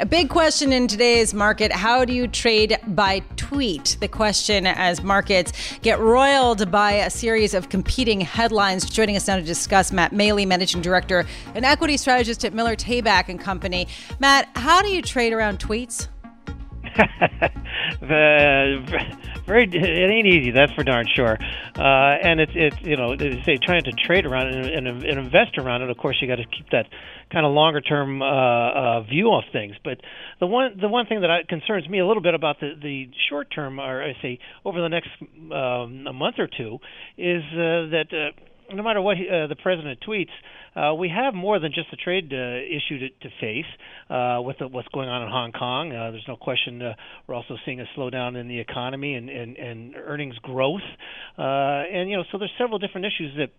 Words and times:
A 0.00 0.06
big 0.06 0.28
question 0.28 0.72
in 0.72 0.88
today's 0.88 1.32
market 1.32 1.70
how 1.70 2.04
do 2.04 2.12
you 2.12 2.26
trade 2.26 2.76
by 2.88 3.20
tweet? 3.36 3.96
The 4.00 4.08
question 4.08 4.66
as 4.66 5.04
markets 5.04 5.52
get 5.82 6.00
roiled 6.00 6.68
by 6.72 6.94
a 6.94 7.08
series 7.08 7.54
of 7.54 7.68
competing 7.68 8.20
headlines. 8.20 8.90
Joining 8.90 9.14
us 9.14 9.28
now 9.28 9.36
to 9.36 9.42
discuss, 9.42 9.92
Matt 9.92 10.10
Maley, 10.10 10.48
Managing 10.48 10.82
Director 10.82 11.24
and 11.54 11.64
Equity 11.64 11.96
Strategist 11.96 12.44
at 12.44 12.52
Miller 12.52 12.74
Tabak 12.74 13.28
and 13.28 13.38
Company. 13.38 13.86
Matt, 14.18 14.48
how 14.56 14.82
do 14.82 14.88
you 14.88 15.00
trade 15.00 15.32
around 15.32 15.60
tweets? 15.60 16.08
very 18.00 19.64
it 19.64 20.10
ain't 20.10 20.26
easy 20.26 20.50
that's 20.50 20.72
for 20.72 20.84
darn 20.84 21.06
sure. 21.14 21.36
Uh, 21.76 22.18
and 22.22 22.40
it's 22.40 22.52
it's 22.54 22.76
you 22.82 22.96
know 22.96 23.16
say 23.44 23.56
trying 23.56 23.84
to 23.84 23.92
trade 23.92 24.26
around 24.26 24.48
and, 24.48 24.86
and, 24.86 25.04
and 25.04 25.18
invest 25.18 25.58
around 25.58 25.82
it 25.82 25.90
of 25.90 25.96
course 25.96 26.16
you 26.20 26.28
got 26.28 26.36
to 26.36 26.46
keep 26.46 26.70
that 26.70 26.86
kind 27.32 27.44
of 27.44 27.52
longer 27.52 27.80
term 27.80 28.22
uh, 28.22 28.26
uh, 28.26 29.02
view 29.02 29.32
of 29.32 29.44
things. 29.52 29.74
But 29.82 30.00
the 30.40 30.46
one 30.46 30.78
the 30.80 30.88
one 30.88 31.06
thing 31.06 31.20
that 31.22 31.30
I, 31.30 31.42
concerns 31.48 31.88
me 31.88 31.98
a 31.98 32.06
little 32.06 32.22
bit 32.22 32.34
about 32.34 32.60
the 32.60 32.74
the 32.80 33.10
short 33.28 33.48
term 33.54 33.80
or 33.80 34.02
I 34.02 34.14
say 34.22 34.38
over 34.64 34.80
the 34.80 34.88
next 34.88 35.08
um, 35.20 36.06
a 36.06 36.12
month 36.12 36.36
or 36.38 36.48
two 36.48 36.78
is 37.18 37.42
uh, 37.52 37.90
that 37.90 38.06
uh, 38.12 38.74
no 38.74 38.82
matter 38.82 39.00
what 39.00 39.16
uh, 39.16 39.46
the 39.46 39.56
president 39.56 39.98
tweets 40.06 40.32
uh, 40.76 40.94
we 40.94 41.08
have 41.08 41.34
more 41.34 41.58
than 41.58 41.72
just 41.72 41.92
a 41.92 41.96
trade 41.96 42.32
uh, 42.32 42.36
issue 42.36 42.98
to, 42.98 43.08
to 43.08 43.28
face 43.40 43.64
uh, 44.10 44.40
with 44.42 44.58
the, 44.58 44.68
what's 44.68 44.88
going 44.88 45.08
on 45.08 45.22
in 45.22 45.28
Hong 45.28 45.52
Kong. 45.52 45.92
Uh, 45.92 46.10
there's 46.10 46.28
no 46.28 46.36
question 46.36 46.82
uh, 46.82 46.94
we're 47.26 47.34
also 47.34 47.56
seeing 47.64 47.80
a 47.80 47.86
slowdown 47.96 48.38
in 48.40 48.48
the 48.48 48.58
economy 48.58 49.14
and, 49.14 49.28
and, 49.28 49.56
and 49.56 49.94
earnings 49.96 50.36
growth. 50.38 50.82
Uh, 51.38 51.42
and, 51.42 52.10
you 52.10 52.16
know, 52.16 52.24
so 52.30 52.38
there's 52.38 52.52
several 52.58 52.78
different 52.78 53.06
issues 53.06 53.36
that 53.36 53.50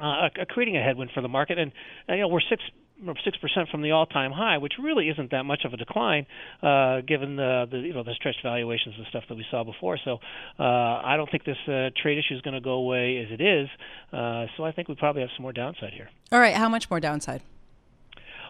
uh, 0.00 0.28
are 0.40 0.46
creating 0.48 0.76
a 0.76 0.82
headwind 0.82 1.10
for 1.14 1.20
the 1.20 1.28
market. 1.28 1.58
And, 1.58 1.72
uh, 2.08 2.14
you 2.14 2.20
know, 2.22 2.28
we're 2.28 2.40
six 2.48 2.62
six 3.24 3.36
percent 3.38 3.68
from 3.68 3.82
the 3.82 3.92
all-time 3.92 4.32
high, 4.32 4.58
which 4.58 4.74
really 4.82 5.08
isn't 5.08 5.30
that 5.30 5.44
much 5.44 5.64
of 5.64 5.72
a 5.72 5.76
decline 5.76 6.26
uh, 6.62 7.00
given 7.02 7.36
the, 7.36 7.66
the 7.70 7.78
you 7.78 7.94
know 7.94 8.02
the 8.02 8.14
stretched 8.14 8.42
valuations 8.42 8.94
and 8.96 9.06
stuff 9.08 9.24
that 9.28 9.36
we 9.36 9.44
saw 9.50 9.64
before. 9.64 9.98
So 10.04 10.18
uh, 10.58 10.62
I 10.62 11.14
don't 11.16 11.30
think 11.30 11.44
this 11.44 11.58
uh, 11.66 11.90
trade 12.00 12.18
issue 12.18 12.34
is 12.34 12.40
going 12.42 12.54
to 12.54 12.60
go 12.60 12.72
away 12.72 13.18
as 13.18 13.30
it 13.30 13.40
is. 13.40 13.68
Uh, 14.12 14.46
so 14.56 14.64
I 14.64 14.72
think 14.72 14.88
we 14.88 14.94
probably 14.94 15.22
have 15.22 15.30
some 15.36 15.42
more 15.42 15.52
downside 15.52 15.92
here. 15.92 16.10
All 16.32 16.40
right, 16.40 16.54
how 16.54 16.68
much 16.68 16.90
more 16.90 17.00
downside? 17.00 17.42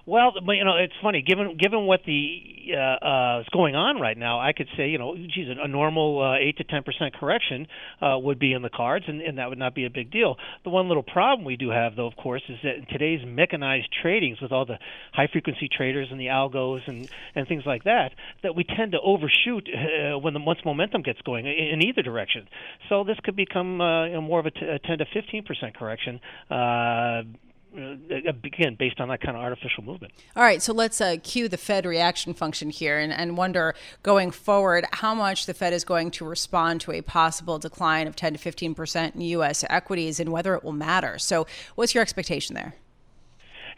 Well, 0.08 0.32
you 0.46 0.64
know, 0.64 0.78
it's 0.78 0.94
funny 1.02 1.20
given 1.20 1.58
given 1.58 1.84
what 1.84 2.00
the 2.06 2.40
uh, 2.72 2.78
uh, 2.78 3.40
is 3.40 3.46
going 3.52 3.76
on 3.76 4.00
right 4.00 4.16
now. 4.16 4.40
I 4.40 4.54
could 4.54 4.68
say, 4.74 4.88
you 4.88 4.96
know, 4.96 5.14
geez, 5.14 5.48
a 5.50 5.68
normal 5.68 6.22
uh, 6.22 6.36
eight 6.38 6.56
to 6.56 6.64
ten 6.64 6.82
percent 6.82 7.12
correction 7.12 7.66
uh, 8.00 8.16
would 8.16 8.38
be 8.38 8.54
in 8.54 8.62
the 8.62 8.70
cards, 8.70 9.04
and, 9.06 9.20
and 9.20 9.36
that 9.36 9.50
would 9.50 9.58
not 9.58 9.74
be 9.74 9.84
a 9.84 9.90
big 9.90 10.10
deal. 10.10 10.36
The 10.64 10.70
one 10.70 10.88
little 10.88 11.02
problem 11.02 11.44
we 11.44 11.58
do 11.58 11.68
have, 11.68 11.94
though, 11.94 12.06
of 12.06 12.16
course, 12.16 12.40
is 12.48 12.56
that 12.62 12.76
in 12.76 12.86
today's 12.86 13.20
mechanized 13.26 13.88
tradings 14.02 14.40
with 14.40 14.50
all 14.50 14.64
the 14.64 14.78
high 15.12 15.28
frequency 15.30 15.68
traders 15.68 16.08
and 16.10 16.18
the 16.18 16.28
algos 16.28 16.88
and 16.88 17.06
and 17.34 17.46
things 17.46 17.64
like 17.66 17.84
that, 17.84 18.12
that 18.42 18.56
we 18.56 18.64
tend 18.64 18.92
to 18.92 19.00
overshoot 19.04 19.68
uh, 19.68 20.18
when 20.18 20.32
the 20.32 20.40
once 20.40 20.60
momentum 20.64 21.02
gets 21.02 21.20
going 21.20 21.44
in, 21.44 21.52
in 21.52 21.82
either 21.86 22.00
direction. 22.00 22.48
So 22.88 23.04
this 23.04 23.18
could 23.22 23.36
become 23.36 23.82
uh, 23.82 24.06
you 24.06 24.14
know, 24.14 24.22
more 24.22 24.40
of 24.40 24.46
a, 24.46 24.52
t- 24.52 24.64
a 24.64 24.78
ten 24.78 24.96
to 24.98 25.04
fifteen 25.12 25.44
percent 25.44 25.76
correction. 25.76 26.18
Uh, 26.50 27.24
again 27.74 28.76
based 28.78 29.00
on 29.00 29.08
that 29.08 29.20
kind 29.20 29.36
of 29.36 29.42
artificial 29.42 29.84
movement. 29.84 30.12
All 30.36 30.42
right, 30.42 30.62
so 30.62 30.72
let's 30.72 31.00
uh, 31.00 31.16
cue 31.22 31.48
the 31.48 31.56
Fed 31.56 31.84
reaction 31.86 32.34
function 32.34 32.70
here 32.70 32.98
and, 32.98 33.12
and 33.12 33.36
wonder 33.36 33.74
going 34.02 34.30
forward 34.30 34.86
how 34.92 35.14
much 35.14 35.46
the 35.46 35.54
Fed 35.54 35.72
is 35.72 35.84
going 35.84 36.10
to 36.12 36.24
respond 36.24 36.80
to 36.82 36.92
a 36.92 37.02
possible 37.02 37.58
decline 37.58 38.06
of 38.06 38.16
10 38.16 38.34
to 38.34 38.38
15 38.38 38.74
percent 38.74 39.14
in 39.14 39.20
U.S. 39.22 39.64
equities 39.68 40.20
and 40.20 40.32
whether 40.32 40.54
it 40.54 40.64
will 40.64 40.72
matter. 40.72 41.18
So, 41.18 41.46
what's 41.74 41.94
your 41.94 42.02
expectation 42.02 42.54
there? 42.54 42.74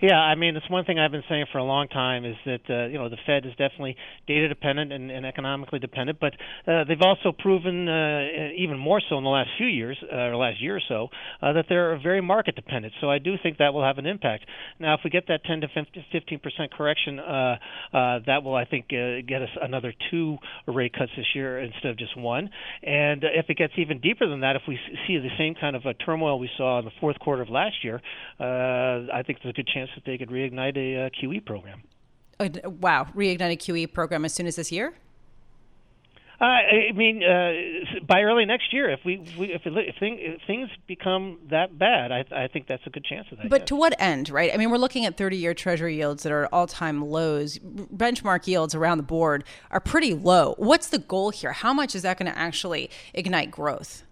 Yeah, 0.00 0.16
I 0.16 0.34
mean, 0.34 0.56
it's 0.56 0.68
one 0.70 0.86
thing 0.86 0.98
I've 0.98 1.10
been 1.10 1.24
saying 1.28 1.44
for 1.52 1.58
a 1.58 1.64
long 1.64 1.86
time 1.88 2.24
is 2.24 2.36
that 2.46 2.60
uh, 2.70 2.86
you 2.86 2.96
know 2.96 3.10
the 3.10 3.18
Fed 3.26 3.44
is 3.44 3.52
definitely 3.52 3.96
data 4.26 4.48
dependent 4.48 4.92
and, 4.94 5.10
and 5.10 5.26
economically 5.26 5.78
dependent, 5.78 6.18
but 6.18 6.32
uh, 6.66 6.84
they've 6.88 7.02
also 7.02 7.32
proven 7.38 7.86
uh, 7.86 8.22
even 8.56 8.78
more 8.78 9.02
so 9.06 9.18
in 9.18 9.24
the 9.24 9.30
last 9.30 9.50
few 9.58 9.66
years 9.66 9.98
uh, 10.10 10.16
or 10.16 10.36
last 10.36 10.62
year 10.62 10.76
or 10.76 10.80
so 10.88 11.08
uh, 11.42 11.52
that 11.52 11.66
they're 11.68 12.00
very 12.02 12.22
market 12.22 12.56
dependent. 12.56 12.94
So 13.02 13.10
I 13.10 13.18
do 13.18 13.34
think 13.42 13.58
that 13.58 13.74
will 13.74 13.84
have 13.84 13.98
an 13.98 14.06
impact. 14.06 14.46
Now, 14.78 14.94
if 14.94 15.00
we 15.04 15.10
get 15.10 15.28
that 15.28 15.44
10 15.44 15.60
to 15.60 15.68
15 16.10 16.38
percent 16.38 16.72
correction, 16.72 17.18
uh, 17.18 17.56
uh, 17.92 18.20
that 18.26 18.42
will 18.42 18.54
I 18.54 18.64
think 18.64 18.86
uh, 18.92 19.20
get 19.28 19.42
us 19.42 19.50
another 19.60 19.92
two 20.10 20.38
rate 20.66 20.94
cuts 20.94 21.10
this 21.14 21.26
year 21.34 21.58
instead 21.58 21.90
of 21.90 21.98
just 21.98 22.16
one. 22.16 22.48
And 22.82 23.22
uh, 23.22 23.28
if 23.34 23.50
it 23.50 23.58
gets 23.58 23.74
even 23.76 24.00
deeper 24.00 24.26
than 24.26 24.40
that, 24.40 24.56
if 24.56 24.62
we 24.66 24.78
see 25.06 25.18
the 25.18 25.28
same 25.36 25.56
kind 25.60 25.76
of 25.76 25.84
a 25.84 25.92
turmoil 25.92 26.38
we 26.38 26.48
saw 26.56 26.78
in 26.78 26.86
the 26.86 26.90
fourth 27.00 27.18
quarter 27.18 27.42
of 27.42 27.50
last 27.50 27.84
year, 27.84 28.00
uh, 28.40 29.12
I 29.12 29.22
think 29.26 29.40
there's 29.42 29.52
a 29.52 29.56
good 29.56 29.68
chance 29.68 29.89
that 29.94 30.04
they 30.04 30.18
could 30.18 30.30
reignite 30.30 30.76
a 30.76 31.06
uh, 31.06 31.10
QE 31.10 31.44
program. 31.44 31.82
Uh, 32.38 32.48
wow, 32.68 33.06
reignite 33.14 33.52
a 33.52 33.56
QE 33.56 33.92
program 33.92 34.24
as 34.24 34.32
soon 34.32 34.46
as 34.46 34.56
this 34.56 34.72
year? 34.72 34.94
Uh, 36.40 36.44
I 36.44 36.92
mean, 36.94 37.22
uh, 37.22 37.52
by 38.06 38.22
early 38.22 38.46
next 38.46 38.72
year, 38.72 38.88
if 38.88 39.00
we, 39.04 39.18
we 39.38 39.52
if, 39.52 39.66
it, 39.66 39.74
if, 39.76 39.96
thing, 39.98 40.16
if, 40.18 40.40
things 40.46 40.70
become 40.86 41.38
that 41.50 41.78
bad, 41.78 42.10
I, 42.12 42.24
I, 42.34 42.48
think 42.48 42.66
that's 42.66 42.86
a 42.86 42.90
good 42.90 43.04
chance 43.04 43.26
of 43.30 43.36
that. 43.36 43.50
But 43.50 43.62
yes. 43.62 43.68
to 43.68 43.76
what 43.76 43.94
end, 44.00 44.30
right? 44.30 44.50
I 44.50 44.56
mean, 44.56 44.70
we're 44.70 44.78
looking 44.78 45.04
at 45.04 45.18
30-year 45.18 45.52
Treasury 45.52 45.96
yields 45.96 46.22
that 46.22 46.32
are 46.32 46.46
all-time 46.46 47.04
lows. 47.04 47.58
Benchmark 47.58 48.46
yields 48.46 48.74
around 48.74 48.96
the 48.96 49.02
board 49.02 49.44
are 49.70 49.80
pretty 49.80 50.14
low. 50.14 50.54
What's 50.56 50.88
the 50.88 50.98
goal 50.98 51.28
here? 51.28 51.52
How 51.52 51.74
much 51.74 51.94
is 51.94 52.02
that 52.02 52.16
going 52.16 52.32
to 52.32 52.38
actually 52.38 52.88
ignite 53.12 53.50
growth? 53.50 54.04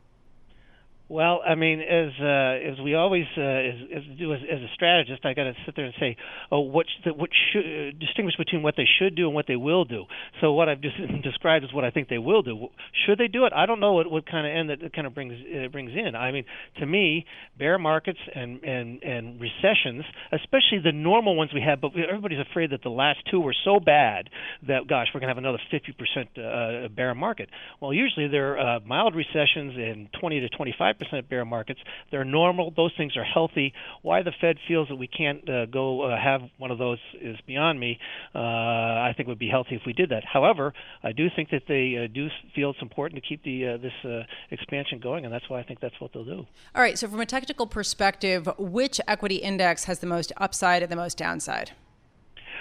Well, 1.11 1.41
I 1.47 1.55
mean, 1.55 1.81
as 1.81 2.13
uh, 2.21 2.71
as 2.73 2.79
we 2.85 2.95
always 2.95 3.25
uh, 3.35 3.41
as, 3.41 3.75
as 3.97 4.19
do 4.19 4.35
as, 4.35 4.41
as 4.43 4.61
a 4.61 4.69
strategist, 4.75 5.25
I 5.25 5.33
got 5.33 5.45
to 5.45 5.55
sit 5.65 5.75
there 5.75 5.87
and 5.87 5.95
say, 5.99 6.17
oh, 6.53 6.61
what 6.61 6.85
what 7.07 7.31
should 7.51 7.65
uh, 7.65 7.99
distinguish 7.99 8.37
between 8.37 8.63
what 8.63 8.75
they 8.77 8.87
should 8.99 9.17
do 9.17 9.25
and 9.25 9.35
what 9.35 9.47
they 9.49 9.57
will 9.57 9.87
do. 9.87 10.05
So 10.43 10.53
what 10.53 10.69
I've 10.69 10.83
just 10.83 10.97
described 11.23 11.65
is 11.65 11.73
what 11.73 11.85
I 11.85 11.91
think 11.91 12.11
they 12.11 12.19
will 12.19 12.43
do. 12.43 12.69
Should 13.07 13.17
they 13.17 13.29
do 13.29 13.47
it? 13.47 13.55
I 13.57 13.65
don't 13.65 13.81
know 13.81 13.95
what, 13.95 14.11
what 14.11 14.27
kind 14.27 14.47
of 14.47 14.53
end 14.53 14.83
that 14.83 14.93
kind 14.93 15.07
of 15.07 15.15
brings 15.15 15.33
uh, 15.33 15.69
brings 15.69 15.93
in. 15.93 16.15
I 16.15 16.31
mean, 16.31 16.45
to 16.79 16.85
me, 16.85 17.25
bear 17.59 17.79
markets 17.79 18.21
and 18.35 18.63
and 18.63 19.03
and 19.03 19.41
recessions, 19.41 20.05
especially 20.33 20.81
the 20.85 20.93
normal 20.93 21.37
ones 21.37 21.53
we 21.55 21.63
have, 21.63 21.81
but 21.81 21.93
everybody's 21.97 22.45
afraid 22.51 22.69
that 22.73 22.83
the 22.83 22.91
last 22.91 23.21
two 23.31 23.41
were 23.41 23.55
so 23.65 23.81
bad 23.81 24.29
that 24.67 24.87
gosh, 24.87 25.07
we're 25.15 25.21
gonna 25.21 25.31
have 25.31 25.39
another 25.39 25.61
50% 25.73 26.85
uh, 26.85 26.89
bear 26.89 27.15
market. 27.15 27.49
Well, 27.81 27.95
usually 27.95 28.29
they're 28.29 28.59
uh, 28.59 28.81
mild 28.81 29.15
recessions 29.15 29.73
and 29.75 30.09
20 30.21 30.41
to 30.41 30.49
25 30.51 30.98
percent 30.99 31.29
bear 31.29 31.45
markets. 31.45 31.81
They're 32.11 32.25
normal. 32.25 32.73
Those 32.77 32.93
things 32.97 33.17
are 33.17 33.25
healthy. 33.25 33.73
Why 34.03 34.23
the 34.23 34.33
Fed 34.41 34.57
feels 34.67 34.89
that 34.89 34.97
we 34.97 35.07
can't 35.07 35.49
uh, 35.49 35.67
go 35.67 36.03
uh, 36.03 36.17
have 36.21 36.43
one 36.59 36.71
of 36.71 36.79
those 36.79 36.99
is 37.21 37.37
beyond 37.47 37.79
me. 37.79 37.99
Uh, 38.35 38.39
I 38.39 39.15
think 39.17 39.29
it 39.29 39.31
would 39.31 39.39
be 39.39 39.49
healthy 39.49 39.75
if 39.75 39.83
we 39.87 39.93
did 39.93 40.11
that. 40.11 40.25
However, 40.25 40.73
I 41.03 41.13
do 41.13 41.29
think 41.35 41.51
that 41.51 41.63
they 41.69 42.05
uh, 42.05 42.13
do 42.13 42.29
feel 42.55 42.71
it's 42.71 42.83
important 42.83 43.23
to 43.23 43.29
keep 43.29 43.43
the 43.45 43.69
uh, 43.69 43.77
this 43.79 43.93
uh, 44.05 44.23
expansion 44.51 45.01
going, 45.01 45.25
and 45.25 45.33
that's 45.33 45.49
why 45.49 45.61
I 45.61 45.63
think 45.63 45.81
that's 45.81 46.01
what 46.01 46.13
they'll 46.13 46.25
do. 46.25 46.47
All 46.75 46.83
right. 46.83 46.99
So, 46.99 47.09
from 47.09 47.21
a 47.21 47.27
technical 47.27 47.67
perspective, 47.67 48.49
which 48.59 49.01
equity 49.07 49.37
index 49.37 49.85
has 49.85 50.01
the 50.01 50.07
most 50.07 50.33
upside 50.37 50.83
and 50.83 50.91
the 50.91 50.97
most 50.97 51.19
downside? 51.19 51.73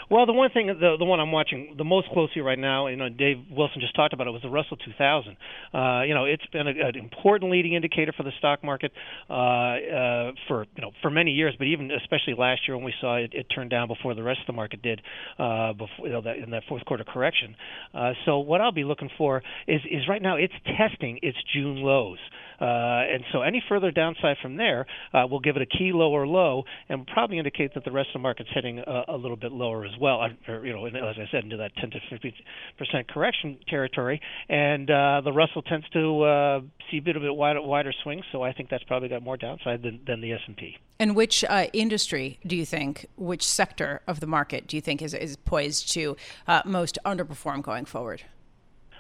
Well, 0.10 0.26
the 0.26 0.32
one 0.32 0.50
thing, 0.52 0.68
the 0.68 0.96
the 0.98 1.04
one 1.04 1.20
I'm 1.20 1.34
watching 1.34 1.76
the 1.78 1.84
most 1.84 2.08
closely 2.14 2.42
right 2.42 2.58
now, 2.58 2.88
you 2.88 2.96
know, 2.96 3.10
Dave 3.10 3.38
Wilson 3.52 3.82
just 3.82 3.94
talked 3.94 4.14
about 4.14 4.28
it, 4.28 4.32
was 4.32 4.42
the 4.42 4.50
Russell 4.50 4.78
2000. 4.78 5.36
Uh, 5.74 6.04
you 6.04 6.14
know, 6.14 6.24
it's 6.24 6.46
been 6.48 6.66
a, 6.66 6.72
an 6.72 6.96
important 6.96 7.52
leading 7.52 7.74
indicator 7.74 8.14
for 8.16 8.24
the 8.24 8.32
stock 8.38 8.64
market 8.64 8.94
uh, 9.30 9.34
uh, 9.34 10.32
for 10.48 10.66
you 10.76 10.82
know 10.82 10.92
for 11.02 11.12
many 11.12 11.32
years, 11.32 11.56
but 11.58 11.68
even 11.68 11.92
especially 11.92 12.36
last 12.38 12.62
year 12.68 12.78
when 12.78 12.86
we 12.86 12.94
saw 13.02 13.18
it, 13.18 13.34
it 13.34 13.48
turn 13.54 13.68
down 13.68 13.90
before 13.90 14.16
the 14.16 14.24
rest 14.24 14.40
of 14.40 14.48
the 14.48 14.54
market 14.54 14.82
did 14.82 15.02
uh, 15.40 15.74
before 15.74 16.08
you 16.08 16.14
know 16.14 16.22
that 16.22 16.38
in 16.38 16.52
that 16.52 16.64
fourth 16.70 16.86
quarter 16.86 17.04
correction. 17.04 17.58
Uh, 17.94 18.14
so 18.26 18.40
what 18.40 18.62
I'll 18.62 18.72
be 18.72 18.86
looking 18.86 19.10
for 19.18 19.44
is 19.68 19.82
is 19.92 20.08
right 20.08 20.22
now 20.22 20.38
it's 20.38 20.54
testing 20.78 21.20
its 21.22 21.38
June 21.54 21.82
lows, 21.82 22.20
uh, 22.22 22.47
and 22.66 23.24
so 23.32 23.42
any 23.42 23.64
further 23.70 23.92
downside 23.92 24.38
from 24.42 24.58
there 24.58 24.86
uh, 25.14 25.26
will 25.30 25.40
give 25.40 25.56
it 25.56 25.62
a 25.62 25.66
key 25.66 25.92
lower 25.94 26.26
low 26.26 26.64
and 26.90 27.06
probably 27.08 27.38
indicate 27.38 27.74
that 27.74 27.86
the 27.86 27.92
rest 27.92 28.10
of 28.10 28.20
the 28.20 28.24
market's 28.24 28.50
heading 28.54 28.80
a, 28.80 29.04
a 29.10 29.18
little 29.18 29.38
bit 29.38 29.52
lower 29.52 29.86
as 29.86 29.92
well, 30.00 30.22
or, 30.48 30.66
you 30.66 30.74
know, 30.74 30.86
as 30.86 31.16
I 31.18 31.28
said, 31.32 31.44
into 31.44 31.58
that 31.58 31.72
10 31.78 31.92
to 31.92 32.00
15 32.10 32.34
percent 32.78 33.08
correction 33.08 33.58
territory. 33.68 34.22
And 34.50 34.90
uh, 34.90 35.22
the 35.24 35.32
Russell 35.32 35.62
tends 35.62 35.88
to 35.90 36.24
uh, 36.24 36.62
see 36.92 36.98
a 36.98 37.02
bit 37.02 37.16
of 37.16 37.24
a 37.24 37.34
wider, 37.34 37.62
wider 37.62 37.94
swing, 38.04 38.24
so 38.32 38.42
I 38.42 38.54
think 38.54 38.70
that's 38.70 38.84
probably 38.84 39.10
got 39.10 39.24
more 39.24 39.38
downside 39.38 39.84
than, 39.84 40.00
than 40.06 40.22
the 40.22 40.34
S&P. 40.34 40.78
And 41.00 41.16
which 41.16 41.44
uh, 41.44 41.68
industry 41.74 42.40
do 42.46 42.56
you 42.56 42.66
think, 42.66 43.06
which 43.18 43.44
sector 43.44 44.02
of 44.08 44.20
the 44.20 44.28
market 44.28 44.68
do 44.68 44.76
you 44.76 44.82
think 44.82 45.02
is, 45.02 45.14
is 45.14 45.38
poised 45.38 45.92
to 45.94 46.18
uh, 46.48 46.62
most 46.66 46.98
underperform 47.06 47.62
going 47.62 47.86
forward? 47.86 48.24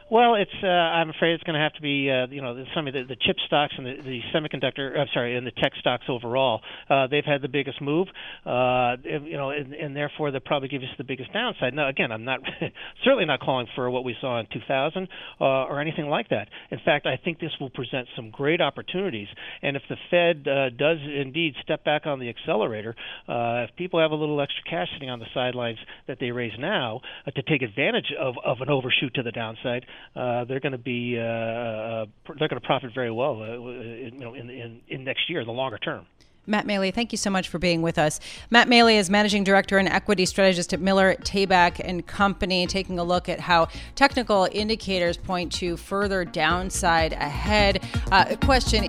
Well, 0.09 0.36
it's. 0.36 0.51
Uh, 0.63 0.68
I'm 0.68 1.09
afraid 1.09 1.33
it's 1.33 1.44
going 1.44 1.56
to 1.56 1.59
have 1.59 1.74
to 1.74 1.81
be. 1.81 2.09
Uh, 2.09 2.27
you 2.27 2.42
know, 2.42 2.63
some 2.74 2.88
of 2.88 2.94
the, 2.94 3.04
the 3.04 3.18
chip 3.19 3.36
stocks 3.45 3.74
and 3.77 3.86
the, 3.86 3.95
the 4.01 4.19
semiconductor. 4.33 4.98
I'm 4.98 5.07
sorry, 5.13 5.36
and 5.36 5.45
the 5.45 5.51
tech 5.51 5.74
stocks 5.81 6.06
overall. 6.07 6.62
Uh, 6.89 7.07
they've 7.07 7.25
had 7.25 7.42
the 7.42 7.50
biggest 7.50 7.81
move. 7.81 8.07
Uh, 8.45 8.95
you 9.04 9.36
know, 9.36 9.50
and, 9.50 9.74
and 9.74 9.94
therefore 9.94 10.31
they'll 10.31 10.39
probably 10.39 10.69
give 10.69 10.81
us 10.81 10.88
the 10.98 11.04
biggest 11.04 11.33
downside. 11.33 11.74
Now, 11.74 11.89
again, 11.89 12.13
I'm 12.13 12.24
not 12.24 12.39
certainly 13.04 13.25
not 13.25 13.42
calling 13.42 13.68
for 13.75 13.89
what 13.89 14.06
we 14.06 14.15
saw 14.21 14.39
in 14.39 14.48
2000 14.54 15.09
uh, 15.42 15.44
or 15.44 15.81
anything 15.81 16.06
like 16.06 16.30
that. 16.30 16.48
In 16.71 16.80
fact, 16.86 17.06
I 17.06 17.19
think 17.21 17.42
this 17.42 17.51
will 17.60 17.69
present 17.69 18.07
some 18.15 18.31
great 18.31 18.62
opportunities. 18.62 19.27
And 19.62 19.75
if 19.75 19.83
the 19.89 19.98
Fed 20.10 20.48
uh, 20.48 20.69
does 20.69 21.00
indeed 21.03 21.53
step 21.63 21.83
back 21.83 22.06
on 22.06 22.21
the 22.21 22.30
accelerator, 22.30 22.95
uh, 23.27 23.68
if 23.68 23.75
people 23.75 24.00
have 24.00 24.12
a 24.12 24.15
little 24.15 24.39
extra 24.39 24.63
cash 24.69 24.88
sitting 24.94 25.10
on 25.10 25.19
the 25.19 25.27
sidelines 25.33 25.80
that 26.07 26.18
they 26.21 26.31
raise 26.31 26.53
now 26.57 27.01
uh, 27.25 27.31
to 27.31 27.42
take 27.42 27.62
advantage 27.62 28.13
of, 28.18 28.36
of 28.45 28.62
an 28.62 28.69
overshoot 28.69 29.13
to 29.15 29.21
the 29.21 29.31
downside, 29.31 29.86
uh, 30.16 30.46
they're 30.46 30.60
going 30.60 30.72
to 30.72 30.78
be 30.78 31.18
uh, 31.18 31.22
uh 31.22 32.06
they're 32.40 32.48
going 32.48 32.62
to 32.62 32.66
profit 32.66 32.92
very 32.94 33.12
well, 33.12 33.42
uh, 33.42 33.46
you 33.46 34.12
know, 34.12 34.34
in, 34.34 34.50
in 34.50 34.82
in 34.88 35.04
next 35.04 35.30
year, 35.30 35.44
the 35.46 35.52
longer 35.52 35.78
term. 35.78 36.06
Matt 36.48 36.66
Maley, 36.66 36.94
thank 36.94 37.12
you 37.12 37.18
so 37.18 37.30
much 37.30 37.50
for 37.50 37.60
being 37.60 37.82
with 37.82 37.98
us. 37.98 38.22
Matt 38.50 38.70
Maley 38.70 38.96
is 38.96 39.10
managing 39.10 39.44
director 39.44 39.78
and 39.78 39.88
equity 39.90 40.26
strategist 40.26 40.74
at 40.74 40.80
Miller 40.80 41.16
Tabak 41.16 41.82
and 41.84 42.08
Company, 42.08 42.66
taking 42.66 42.98
a 42.98 43.04
look 43.04 43.28
at 43.28 43.42
how 43.42 43.68
technical 43.96 44.48
indicators 44.54 45.18
point 45.18 45.52
to 45.54 45.76
further 45.76 46.24
downside 46.24 47.12
ahead. 47.12 47.84
Uh, 48.12 48.36
question. 48.38 48.88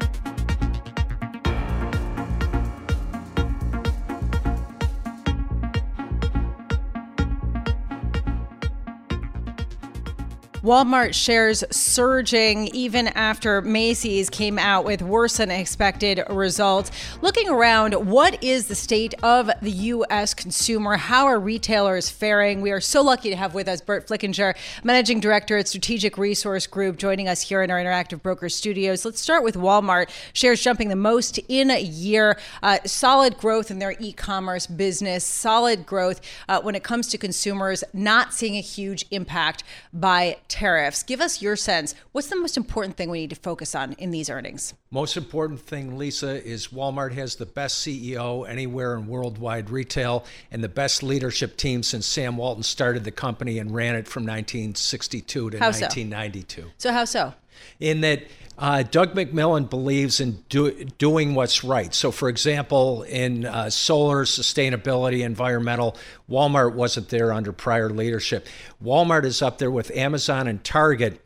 Walmart 10.68 11.14
shares 11.14 11.64
surging 11.70 12.66
even 12.74 13.08
after 13.08 13.62
Macy's 13.62 14.28
came 14.28 14.58
out 14.58 14.84
with 14.84 15.00
worse 15.00 15.38
than 15.38 15.50
expected 15.50 16.22
results. 16.28 16.90
Looking 17.22 17.48
around, 17.48 17.94
what 17.94 18.44
is 18.44 18.68
the 18.68 18.74
state 18.74 19.14
of 19.22 19.50
the 19.62 19.70
U.S. 19.70 20.34
consumer? 20.34 20.98
How 20.98 21.24
are 21.24 21.40
retailers 21.40 22.10
faring? 22.10 22.60
We 22.60 22.70
are 22.70 22.82
so 22.82 23.00
lucky 23.00 23.30
to 23.30 23.36
have 23.36 23.54
with 23.54 23.66
us 23.66 23.80
Burt 23.80 24.06
Flickinger, 24.06 24.54
Managing 24.84 25.20
Director 25.20 25.56
at 25.56 25.68
Strategic 25.68 26.18
Resource 26.18 26.66
Group, 26.66 26.98
joining 26.98 27.28
us 27.28 27.40
here 27.40 27.62
in 27.62 27.70
our 27.70 27.78
Interactive 27.78 28.20
Broker 28.22 28.50
studios. 28.50 29.06
Let's 29.06 29.22
start 29.22 29.42
with 29.42 29.54
Walmart. 29.54 30.10
Shares 30.34 30.62
jumping 30.62 30.90
the 30.90 30.96
most 30.96 31.38
in 31.48 31.70
a 31.70 31.80
year. 31.80 32.38
Uh, 32.62 32.76
solid 32.84 33.38
growth 33.38 33.70
in 33.70 33.78
their 33.78 33.96
e 33.98 34.12
commerce 34.12 34.66
business, 34.66 35.24
solid 35.24 35.86
growth 35.86 36.20
uh, 36.46 36.60
when 36.60 36.74
it 36.74 36.82
comes 36.82 37.08
to 37.08 37.16
consumers 37.16 37.84
not 37.94 38.34
seeing 38.34 38.56
a 38.56 38.60
huge 38.60 39.06
impact 39.10 39.64
by 39.94 40.36
tariffs. 40.58 41.04
Give 41.04 41.20
us 41.20 41.40
your 41.40 41.54
sense. 41.54 41.94
What's 42.10 42.26
the 42.26 42.36
most 42.36 42.56
important 42.56 42.96
thing 42.96 43.10
we 43.10 43.20
need 43.20 43.30
to 43.30 43.36
focus 43.36 43.76
on 43.76 43.92
in 43.92 44.10
these 44.10 44.28
earnings? 44.28 44.74
Most 44.90 45.16
important 45.16 45.60
thing, 45.60 45.96
Lisa, 45.96 46.44
is 46.44 46.68
Walmart 46.68 47.12
has 47.12 47.36
the 47.36 47.46
best 47.46 47.86
CEO 47.86 48.48
anywhere 48.48 48.96
in 48.96 49.06
worldwide 49.06 49.70
retail 49.70 50.24
and 50.50 50.62
the 50.62 50.68
best 50.68 51.04
leadership 51.04 51.56
team 51.56 51.84
since 51.84 52.06
Sam 52.06 52.36
Walton 52.36 52.64
started 52.64 53.04
the 53.04 53.12
company 53.12 53.60
and 53.60 53.72
ran 53.72 53.94
it 53.94 54.08
from 54.08 54.24
1962 54.24 55.50
to 55.50 55.58
how 55.58 55.66
1992. 55.66 56.62
So? 56.62 56.68
so 56.76 56.92
how 56.92 57.04
so? 57.04 57.34
In 57.80 58.00
that 58.02 58.22
uh, 58.58 58.82
Doug 58.82 59.14
McMillon 59.14 59.70
believes 59.70 60.20
in 60.20 60.42
do, 60.48 60.84
doing 60.98 61.34
what's 61.34 61.62
right. 61.62 61.94
So, 61.94 62.10
for 62.10 62.28
example, 62.28 63.04
in 63.04 63.44
uh, 63.44 63.70
solar, 63.70 64.24
sustainability, 64.24 65.24
environmental, 65.24 65.96
Walmart 66.28 66.74
wasn't 66.74 67.08
there 67.08 67.32
under 67.32 67.52
prior 67.52 67.88
leadership. 67.88 68.48
Walmart 68.82 69.24
is 69.24 69.42
up 69.42 69.58
there 69.58 69.70
with 69.70 69.92
Amazon 69.92 70.48
and 70.48 70.62
Target 70.64 71.20